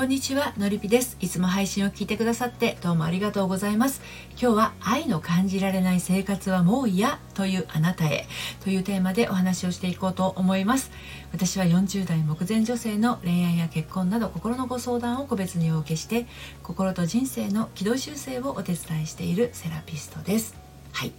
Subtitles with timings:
[0.00, 1.18] こんにちはのりぴです。
[1.20, 4.00] いつも配信を聞いてくださってどうもありがとうございます。
[4.30, 8.26] 今日は愛の感じられない生活はもう嫌というあなたへ
[8.64, 10.90] というテーマでお話をしていこうと思います。
[11.32, 16.26] 私は40代目前女性の恋愛や結婚など心のご相談を個別にお受けして
[16.62, 20.54] 心と人生の軌道修正をお手伝いしているセラピストです。
[20.92, 21.12] はい、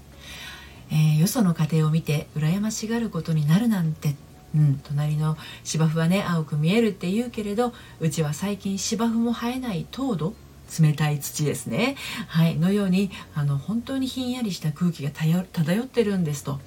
[0.90, 4.16] えー、よその家庭を見て羨ましがることになるなんて
[4.56, 10.34] うん、隣の芝生はね青く見えるって言うけれどうちは最近芝生も生えない糖度
[10.80, 11.96] 冷たい土ですね、
[12.28, 15.42] はい、のようにあの本当にひんやりした空気が漂
[15.84, 16.60] ってるんですと。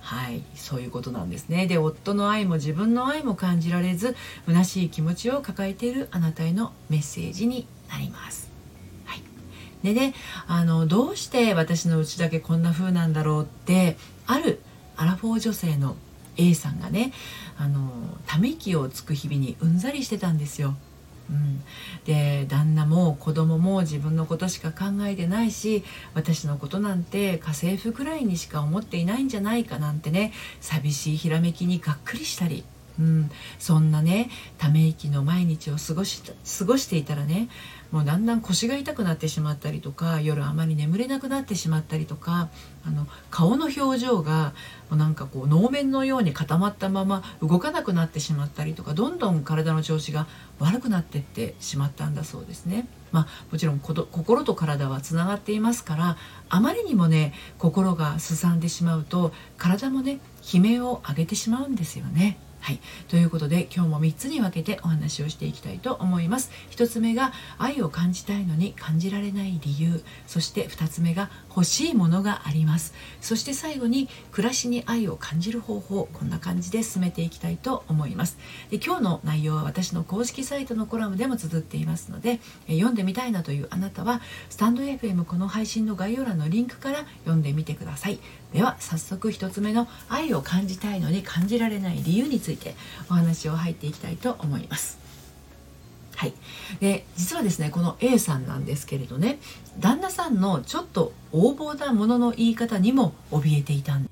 [0.00, 4.16] はいそういうことなんですねで夫の愛も自分の愛も感じられず
[4.46, 8.50] 虚しい気持ちを抱えているあなたへのメッセージになります。
[9.04, 9.22] はい、
[9.84, 10.14] でね
[10.46, 14.60] あのどうして私のうちだけこんな風なんだろうってある
[14.96, 15.96] アラフォー女性の
[16.40, 17.12] A さんがね
[17.58, 17.90] あの
[18.26, 20.74] ため息をつく日々にうんざりしてたんですよ。
[21.28, 21.62] うん、
[22.06, 32.64] で旦那も子供も自分のことしか考えてないし私のことなんて家政婦くらいにしか思っていないんじゃないかなんてね寂しいひらめきにがっくりしたり、
[33.00, 37.48] うん、そんなねため息の毎日を過ごし過ごしていたらね
[37.90, 42.50] もうだんだん腰が痛くなってしまったりとか夜あまり眠れなくなってしまったりとか
[42.86, 44.52] あの顔の表情が
[44.90, 50.26] もうなんかこう能面のように固まったまま動かなくなってしまったりとかどんどん体の調子が
[50.58, 52.86] 悪くなってってしまったんだそうですね。
[53.12, 56.16] まあ、もちろん心と体はつながっていますから
[56.48, 60.20] あまりにもね心がすさんでしまうと体もね
[60.54, 62.38] 悲鳴を上げてしまうんですよね。
[62.70, 66.52] はい、ということで今日も3つに分けてお話をしていきたいと思います。
[66.70, 70.04] 1つ目が愛を感じたいのに感じられない理由。
[70.28, 72.94] そして2つ目が欲しいものがあります。
[73.20, 76.08] そして最後に暮らしに愛を感じる方法。
[76.12, 78.38] こんな感じで進めていきたいと思います。
[78.70, 88.20] で今日の内容は私の公式サイトのコラムでも綴っていますのでえ読んでみたいなというあなたはスタンド FM この配信の概要欄のリンクから読んでみてください。
[88.52, 92.74] では早速1つ目の愛を感じたいのに感じられない理由について
[93.08, 94.98] お話を入っていきたいと思います。
[96.16, 96.34] はい、
[96.80, 99.38] で実はですねこの A さんなんですけれどね
[99.78, 104.06] 旦那さんのちょっと横暴なものの言い方にも怯えていたん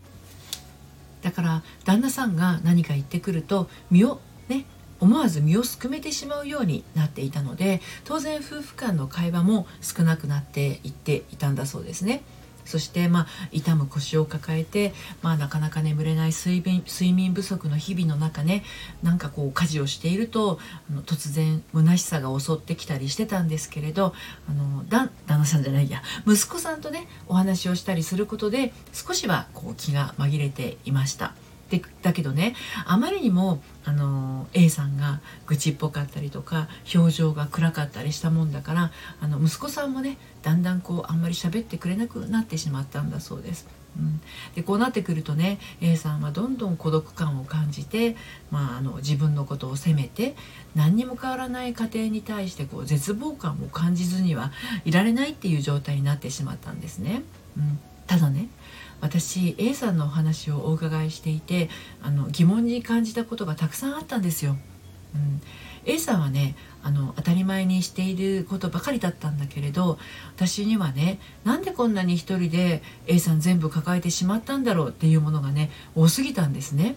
[1.21, 4.65] だから旦那さんが何か言ってくると身をね
[5.01, 12.23] 思わず身をすくめてしまうようになっていたので当然夫婦間の会話も少なくなっていっていたんだそうですね。
[12.69, 14.93] そしてまあ痛む腰を抱えて、
[15.23, 18.63] まあ、なかなか眠れない睡眠睡眠不足の日々の中ね
[19.03, 20.59] なんかこう家事をしていると
[20.91, 24.13] あの突然虚しさが襲ってきたりしてたんですけれど
[24.49, 31.48] あの旦那さんじゃないや息子さんとねお話をしたりすることで少しはこう気が紛れていました。
[31.71, 32.55] でだけどね
[32.87, 38.91] あまりにもあの A さんが愚痴っぽかったりとか表情が暗かったりしたもんだから
[39.21, 43.67] あの息子さんもねだんだんこうあんまり喋ってくれなくなってしまったんだそうです。
[43.97, 44.21] うん、
[44.55, 48.17] でこうなってくるとね A さんはどんどん孤独感を感じて、
[48.51, 50.37] まあ、あの自分のことを責めて
[50.77, 54.53] 何にも変わらない家庭に対してこう絶望感を感じずには
[54.85, 57.23] いられないっていう状態になってしまったんですね。
[57.57, 58.49] うん、ただね
[59.01, 61.69] 私 A さんのお話をお伺いしていて
[62.03, 64.57] あの疑問に感じたことがたくさんあったんですよ。
[65.15, 65.41] うん、
[65.87, 69.99] A さんはねあの当たり前にしていることばかりだったんだけれど
[70.37, 76.97] 私にはねなんでこんなに一人で A さん全部抱えてしまったんだろうっていうものがね多すぎたんですね。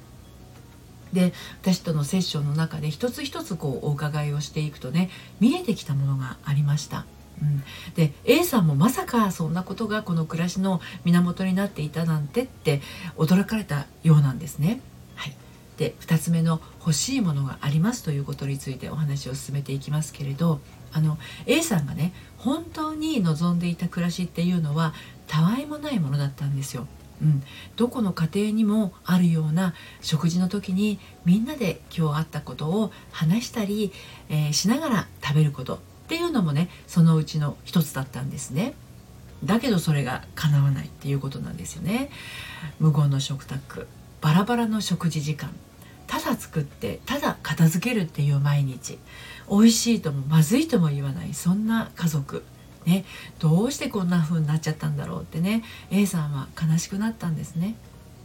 [1.13, 7.05] で私とのセッションの中で一つ一つこうお伺いをしていくとね見えてきたものがありました。
[7.41, 7.63] うん、
[7.95, 12.81] で A さんもまさかそんなことがこの暮らしの源になっていたなんてって
[13.17, 14.81] 驚かれたようなんですね。
[15.15, 15.35] はい、
[15.77, 20.59] で2つ目の欲しいものがありますということについてお話を進めていきますけれど
[20.91, 24.93] あの A さんがね本当に望んでいた暮らしっていうのは
[25.27, 26.87] たわいもないものだったんですよ。
[27.21, 27.43] うん、
[27.75, 33.91] どこの家庭にもあるような食事の時にみんなで今日あったことを話したり、
[34.29, 35.79] えー、しながら食べること
[36.11, 38.73] っていうのもねそのうちの一つだったんですね。
[39.45, 42.09] だけどそれが叶わないっていうことなんですよね。
[42.81, 43.87] 無言の食卓
[44.19, 45.51] バラバラの食事時間
[46.07, 48.99] ただ作ってただ片付けるっていう毎日
[49.49, 52.43] 美味しいともまずいとも言わないそんな家族
[52.85, 53.05] ね
[53.39, 57.75] どうしてこんな風になっちゃったんだろうってね A さんは悲しくなったんですね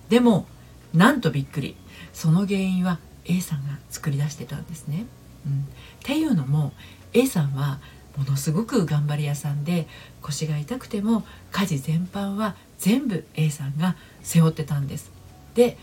[0.08, 0.48] でも
[0.92, 1.76] なんとびっくり
[2.12, 5.06] その原因は A さんが作り出してたんですね、
[5.46, 5.64] うん、っ
[6.02, 6.72] ていうのも
[7.16, 7.78] A さんは
[8.18, 9.88] ものすごく頑張り屋さんで
[10.20, 15.10] 腰が痛くても家事全般は全部 A さんが背負ってたんです。
[15.54, 15.78] で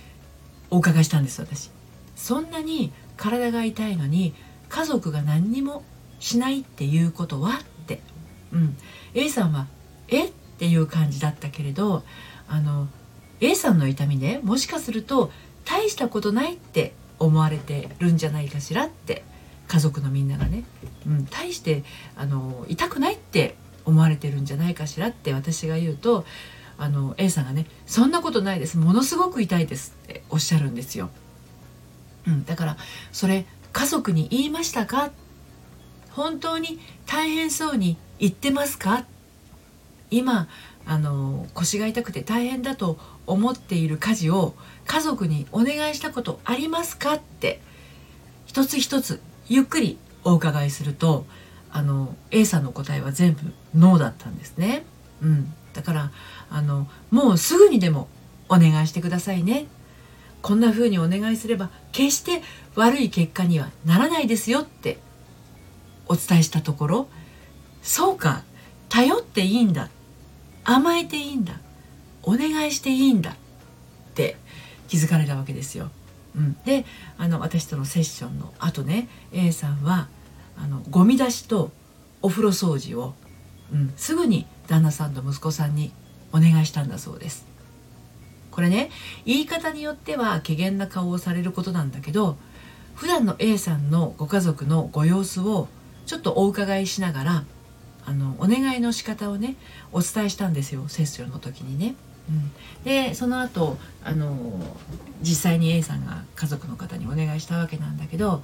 [0.70, 1.72] お伺いしたんです私。
[2.16, 4.36] そんなに体が痛いのに
[4.70, 5.84] 家族が何にも
[6.20, 8.00] しないっていうことはって、
[8.52, 8.78] うん、
[9.16, 9.66] A さんは
[10.10, 10.28] 「え？
[10.28, 12.04] っ?」ていう感じだったけれど
[12.48, 12.88] あの
[13.42, 15.32] A さんの痛みねもしかすると
[15.66, 19.24] 大したことないって思われてるんじゃないかしらって。
[19.74, 20.66] 家族のみんながね、
[21.08, 21.84] うん、大して
[22.16, 23.56] あの痛くないって
[23.86, 26.26] 思われてるんじゃないかしらって私が言うと
[26.78, 28.78] あの A さんがね「そんなことないです。
[28.78, 31.10] ものすごく痛いです」っておっしゃるんですよ。
[32.28, 32.78] うん、だから
[33.12, 35.10] それ家族に言いましたか？
[36.12, 39.06] 本当に大変そうに言ってますか？
[40.12, 40.48] 今
[40.86, 44.54] あの腰が痛くて大変だと思っている家事を
[44.86, 47.14] 家族にお願いしたことありますか？
[47.16, 47.60] って
[48.46, 51.26] 一つ一つゆっくりお伺いすると
[51.72, 53.42] あの A さんの答えは全部
[53.76, 54.86] ノーだったんですね。
[55.22, 56.12] うん、だから
[56.50, 58.08] あのもうすぐにでも
[58.50, 59.66] お願いしてくださいね。
[60.42, 62.42] こんな風にお願いすれば決して
[62.76, 65.00] 悪い結果にはならないですよって
[66.06, 67.08] お伝えしたところ
[67.82, 68.44] そうか
[68.90, 69.90] 頼っていいんだ
[70.66, 71.54] 甘えていいんだ
[72.24, 73.36] お願いしていいんだっ
[74.16, 74.36] て
[74.90, 75.90] 気づかれたわけですよ。
[76.36, 76.86] うん、で
[77.18, 80.08] あの私とのセッションの後ね A さんは
[80.58, 81.72] あのゴミ出しと
[82.22, 83.14] お風呂掃除を、
[83.72, 85.92] うん、すぐに旦那さんと息子さんに
[86.32, 87.46] お願いしたんだそうです。
[88.50, 88.92] これね
[89.26, 92.38] 言い方によっては怪げな顔をされることなんだけど
[92.94, 95.68] 普段の A さんのご家族のご様子を
[96.06, 97.44] ちょっとお伺いしながら
[98.06, 99.56] あのお願いの仕方をね
[99.92, 101.96] お伝えしたんですよセッションの時にね。
[102.84, 104.60] でその後あの
[105.22, 108.44] 実際に A さんが家族の方にお願いしたわけなんだけど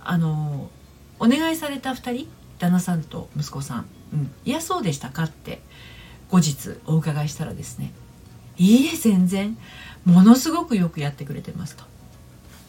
[0.00, 0.70] あの
[1.18, 2.28] お願いされた2人
[2.58, 5.62] 旦那さんと息子さん「うん、嫌そうでしたか?」って
[6.30, 7.92] 後日お伺いしたらですね
[8.56, 9.56] 「いいえ全然
[10.04, 11.84] ものすごくよくやってくれてます」と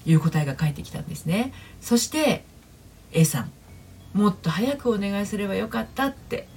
[0.06, 1.54] いう答えが返ってきたんですね。
[1.82, 2.46] そして
[3.12, 3.52] A さん
[4.14, 6.48] もっと早くお願いすればよかったって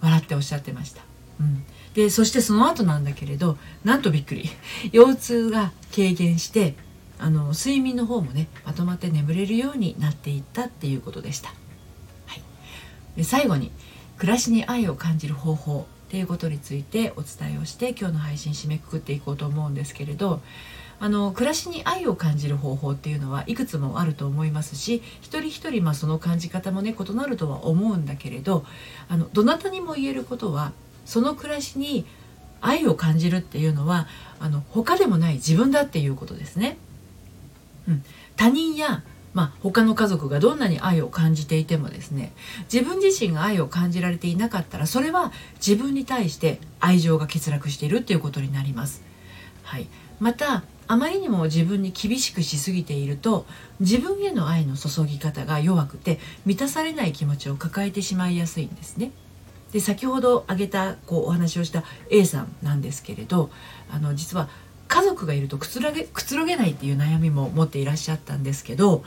[0.00, 1.02] 笑っておっしゃってました。
[1.40, 1.64] うん、
[1.94, 4.50] でそしてその後なんだけれどなんとびっくり。
[4.92, 6.74] 腰痛が軽減して
[7.18, 11.48] あの睡眠の方もねまとまって眠れるようになっていったっていうことでした。
[12.26, 12.42] はい、
[13.16, 13.70] で最後に
[14.18, 20.40] 暮らしに愛を感じる方法っていうことについてお伝えをして今日の配信締めくくっていこうと思うんですけれど
[21.00, 28.64] あの暮らしに愛を感じる方法っていうのはいくつもあると思いますし一人一人まあその感じ方もね異なるとは思うんだけれど
[29.08, 30.72] あのどなたにも言えることは
[31.04, 32.06] その暮らしに
[32.60, 34.06] 愛を感じるっていうのは
[34.40, 36.78] あの他でもない自分だっていうことですね。
[37.88, 38.04] うん、
[38.36, 39.02] 他人や
[39.34, 42.32] まあ、他の家族がどんなに愛を感じていてもですね
[42.72, 49.02] 自分自身が愛を感じられていなかったらそれは自分に対して愛情が欠落しているっていうことになります。
[49.64, 49.88] はい、
[50.20, 53.46] またあまりにも自分に厳しくしすぎていると
[53.80, 59.10] 自分への愛の注ぎ方が弱くて満たされない気持ちを抱えてしまいやすいんですね。
[59.74, 63.50] で先ほど挙げたこうお話をした A さんなんですけれど
[63.90, 64.48] あの実は
[64.86, 69.02] 家族がいるとくつろげくつろげないっていう悩みも持っていらっしゃったんですけど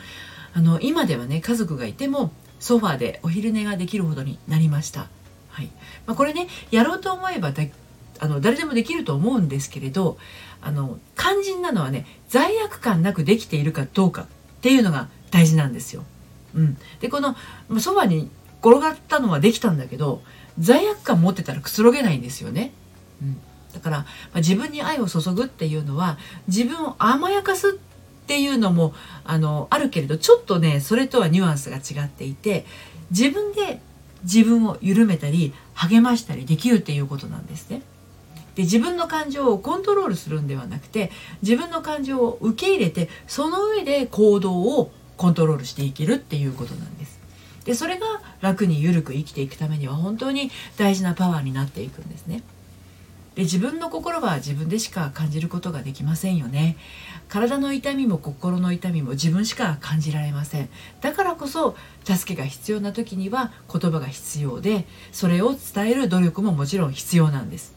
[0.54, 5.08] あの今ではね家族がいてもソファーでお昼寝ができるほどになりました。
[5.52, 5.68] はい
[6.06, 7.54] まあ、これねやろうと思えば
[8.20, 10.18] あの誰でもできると思うんですけれど
[10.62, 14.26] あの肝心なのはね罪悪感なくできているかどうかっ
[14.62, 16.04] ていうのが大事なんですよ。
[16.56, 17.38] うん、でこの
[17.80, 18.30] そばに
[18.62, 20.22] 転がったのはできたんだけど
[20.60, 22.72] 罪悪感持ってたらくつろげないんですよね。
[23.22, 23.38] うん、
[23.74, 27.74] だから、まあ、自分に愛を注ぐっていうのは自分を甘やかすっ
[28.28, 32.66] ていうのもあのあるけれどちょっとねそれとはニュアンスが違っていて
[33.12, 33.80] 自分で
[34.24, 37.82] 自分を緩めたり励ましたりできるっていうことなんですね。
[38.56, 41.12] で自分の感情をコントロールするんではなくて
[41.44, 47.17] 自分の感情を受け入れてその上で行動をコントロールしていけるっていうことなんです。
[47.68, 48.08] でそれが
[48.40, 52.42] 楽に緩く生きていくためには本当に大事なパワーになっていくんですね。
[53.36, 56.78] で自分の心は自分でしか感じることができませんよね。
[57.28, 60.70] 体の痛みも心の痛みも自分しか感じられません。
[61.02, 67.76] だからこそ助けが必要な時には言葉が必要でそれを伝える努力ももちろん必要なんです。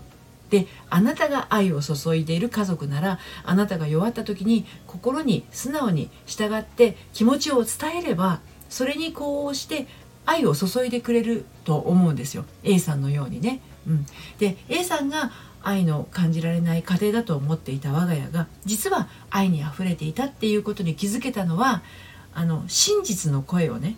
[0.51, 8.41] であなたが愛を注いでいる家族ならあなたが弱った時に心に素直に従って気持ちを伝えれば
[8.71, 9.87] それにこうして
[10.25, 13.61] 愛を注いでくれると思うんですよ A さんのようにね。
[13.87, 14.07] うん、
[14.39, 21.83] で A さんが愛の感じられない家庭だと思っていた我が家が実は愛にあふれていたっていうことに気づけたのは
[22.33, 23.97] あの真実の声をね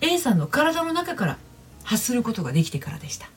[0.00, 1.38] A さんの体の中から
[1.84, 3.28] 発することができてからでした。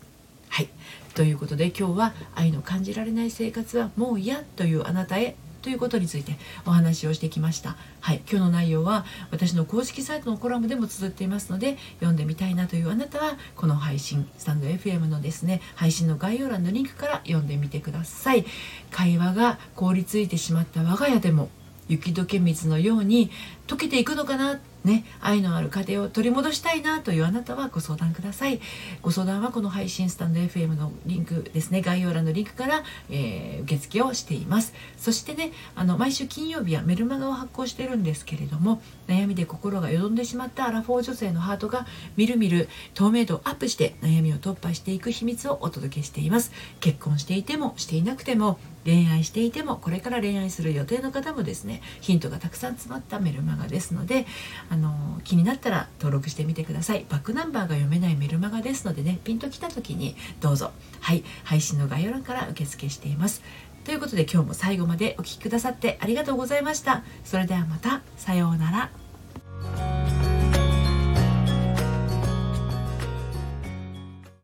[0.50, 0.70] はい
[1.15, 7.77] ということで今日は愛の感じられない生活はもう嫌というあなたへということについてお話をしてきました。
[8.01, 8.22] はい。
[8.29, 18.46] 今日の内容は私の公式サイトのコラムでも綴っていますので読んでみたいなというあなたはこの配信スタンド FM のですね配信の概要欄のリンクから読んでみてください。
[18.91, 21.50] 会話が凍りついてしまった我が家でも
[21.88, 23.32] 雪解け水のように
[23.65, 28.59] 溶けていくのかなね、愛のある家庭を取り戻したいなというあなたはご相談ください。
[29.01, 31.81] ご相談はこの配信スタンド FM のリンクですね。
[31.81, 34.73] 概要欄のリンクから、えー、受付をしています。
[34.97, 41.85] そしてねあの毎週金曜日はメルマガを発行してるんですけれども悩みで心がよどんでしまったアラフォー女性のハートが
[42.17, 46.51] みるみる透明度をアップして悩みを突破していく秘密をお届けしています。
[46.79, 54.25] 結婚していてもしていなくても恋愛していてもこれから恋愛する予定の方もですねヒントがたくさん詰まったメルマガですので
[54.73, 57.05] あの気になったら登録してみてください。
[57.07, 60.71] バックナンバーが読めないメルマガですのでねピンときた時にどうぞ。
[60.99, 61.23] はい。
[61.43, 63.43] 配信の概要欄から受付しています。
[63.85, 67.03] ということで今日も最後までお聴きくださってありがとうございました。
[67.23, 68.01] それではまた。
[68.17, 69.02] さようなら。